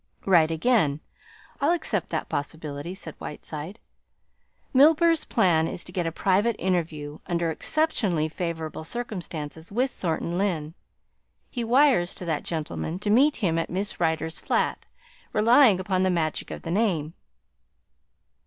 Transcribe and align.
"Right 0.25 0.49
again. 0.49 0.99
I'll 1.61 1.73
accept 1.73 2.09
that 2.09 2.27
possibility," 2.27 2.95
said 2.95 3.13
Whiteside. 3.19 3.77
"Milburgh's 4.73 5.25
plan 5.25 5.67
is 5.67 5.83
to 5.83 5.91
get 5.91 6.07
a 6.07 6.11
private 6.11 6.55
interview, 6.57 7.19
under 7.27 7.51
exceptionally 7.51 8.27
favourable 8.27 8.83
circumstances, 8.83 9.71
with 9.71 9.91
Thornton 9.91 10.39
Lyne. 10.39 10.73
He 11.51 11.63
wires 11.63 12.15
to 12.15 12.25
that 12.25 12.43
gentleman 12.43 12.97
to 12.97 13.11
meet 13.11 13.35
him 13.45 13.59
at 13.59 13.69
Miss 13.69 13.99
Rider's 13.99 14.39
flat, 14.39 14.87
relying 15.33 15.79
upon 15.79 16.01
the 16.01 16.09
magic 16.09 16.49
of 16.49 16.63
the 16.63 16.71
name." 16.71 17.13